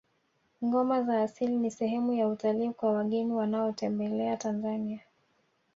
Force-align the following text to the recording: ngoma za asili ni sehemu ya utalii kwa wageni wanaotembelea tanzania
ngoma 0.63 1.03
za 1.03 1.21
asili 1.21 1.55
ni 1.57 1.71
sehemu 1.71 2.13
ya 2.13 2.27
utalii 2.27 2.69
kwa 2.69 2.93
wageni 2.93 3.33
wanaotembelea 3.33 4.37
tanzania 4.37 4.99